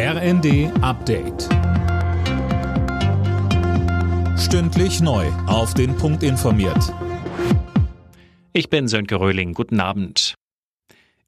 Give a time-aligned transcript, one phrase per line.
[0.00, 1.48] RND Update.
[4.38, 5.26] Stündlich neu.
[5.48, 6.94] Auf den Punkt informiert.
[8.52, 9.54] Ich bin Sönke Röhling.
[9.54, 10.34] Guten Abend.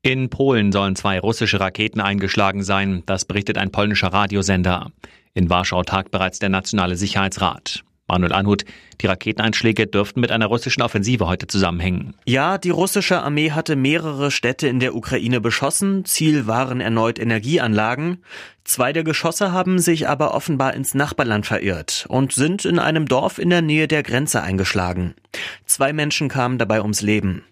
[0.03, 3.03] In Polen sollen zwei russische Raketen eingeschlagen sein.
[3.07, 4.93] Das berichtet ein polnischer Radiosender.
[5.35, 7.83] In Warschau tagt bereits der Nationale Sicherheitsrat.
[8.11, 8.65] Manuel Anhut,
[9.01, 12.15] die Raketeneinschläge dürften mit einer russischen Offensive heute zusammenhängen.
[12.27, 16.05] Ja, die russische Armee hatte mehrere Städte in der Ukraine beschossen.
[16.05, 18.25] Ziel waren erneut Energieanlagen.
[18.65, 23.39] Zwei der Geschosse haben sich aber offenbar ins Nachbarland verirrt und sind in einem Dorf
[23.39, 25.15] in der Nähe der Grenze eingeschlagen.
[25.67, 27.45] Zwei Menschen kamen dabei ums Leben.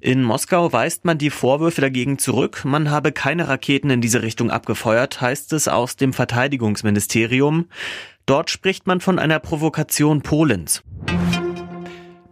[0.00, 4.50] In Moskau weist man die Vorwürfe dagegen zurück, man habe keine Raketen in diese Richtung
[4.50, 7.66] abgefeuert, heißt es aus dem Verteidigungsministerium.
[8.28, 10.82] Dort spricht man von einer Provokation Polens.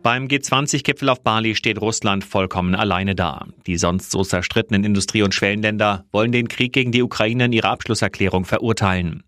[0.02, 3.46] Beim G20-Gipfel auf Bali steht Russland vollkommen alleine da.
[3.66, 7.70] Die sonst so zerstrittenen Industrie- und Schwellenländer wollen den Krieg gegen die Ukraine in ihrer
[7.70, 9.23] Abschlusserklärung verurteilen.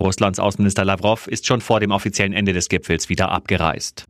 [0.00, 4.04] Russlands Außenminister Lavrov ist schon vor dem offiziellen Ende des Gipfels wieder abgereist.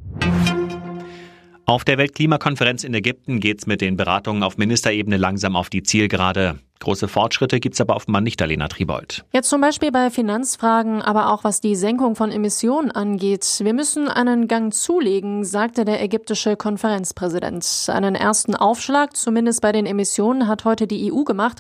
[1.67, 6.59] Auf der Weltklimakonferenz in Ägypten geht's mit den Beratungen auf Ministerebene langsam auf die Zielgerade.
[6.81, 9.25] Große Fortschritte gibt's aber offenbar nicht, Alena Tribold.
[9.33, 13.61] Jetzt zum Beispiel bei Finanzfragen, aber auch was die Senkung von Emissionen angeht.
[13.61, 17.87] Wir müssen einen Gang zulegen, sagte der ägyptische Konferenzpräsident.
[17.89, 21.59] Einen ersten Aufschlag, zumindest bei den Emissionen, hat heute die EU gemacht.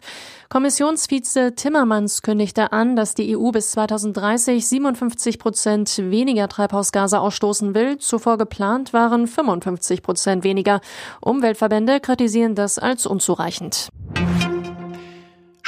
[0.50, 7.98] Kommissionsvize Timmermans kündigte an, dass die EU bis 2030 57 Prozent weniger Treibhausgase ausstoßen will.
[7.98, 10.80] Zuvor geplant waren 55 Prozent weniger.
[11.20, 13.91] Umweltverbände kritisieren das als unzureichend.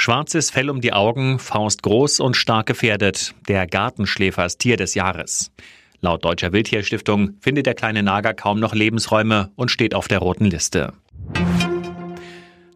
[0.01, 3.35] Schwarzes Fell um die Augen, Faust groß und stark gefährdet.
[3.47, 5.51] Der Gartenschläfer ist Tier des Jahres.
[5.99, 10.45] Laut Deutscher Wildtierstiftung findet der kleine Nager kaum noch Lebensräume und steht auf der roten
[10.45, 10.93] Liste.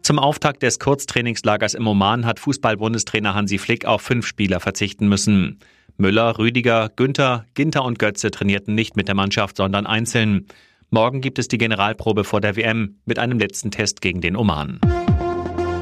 [0.02, 5.58] Zum Auftakt des Kurztrainingslagers im Oman hat Fußball-Bundestrainer Hansi Flick auf fünf Spieler verzichten müssen.
[5.96, 10.46] Müller, Rüdiger, Günther, Ginter und Götze trainierten nicht mit der Mannschaft, sondern einzeln.
[10.90, 14.78] Morgen gibt es die Generalprobe vor der WM mit einem letzten Test gegen den Oman.